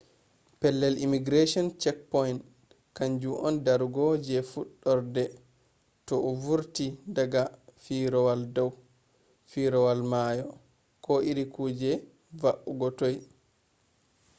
[0.59, 2.41] pellel immigration checkpoint
[2.97, 5.23] kanju on darugo je fuɗɗarde
[6.07, 6.85] to a vurti
[7.17, 7.41] daga
[7.83, 8.69] firawol dau
[9.51, 10.45] firawol mayo.
[11.05, 11.91] ko iri kuje
[12.41, 13.15] va’ugo toi